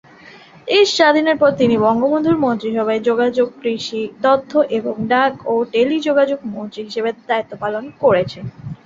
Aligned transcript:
দেশ 0.67 0.87
স্বাধীনের 0.97 1.37
পর 1.37 1.51
তিনি 1.57 1.75
বঙ্গবন্ধুর 1.77 2.37
মন্ত্রিসভায় 2.37 3.01
যোগাযোগ, 3.09 3.47
কৃষি, 3.61 4.01
তথ্য 4.23 4.51
এবং 4.77 4.93
ডাক 5.07 5.33
ও 5.45 5.55
টেলিযোগাযোগ 5.73 6.39
মন্ত্রী 6.55 6.81
হিসেবে 6.83 7.09
দায়িত্ব 7.29 7.53
পালন 7.59 7.83
করেছেন। 8.01 8.45